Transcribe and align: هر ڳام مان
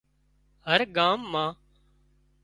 هر 0.69 0.79
ڳام 0.95 1.19
مان 1.33 1.51